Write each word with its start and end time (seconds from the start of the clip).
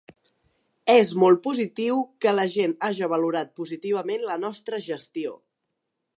És 0.93 1.11
molt 1.23 1.41
positiu 1.43 1.99
que 2.25 2.33
la 2.39 2.47
gent 2.55 2.73
haja 2.89 3.11
valorat 3.13 3.53
positivament 3.61 4.27
la 4.33 4.41
nostra 4.47 4.83
gestió. 4.89 5.37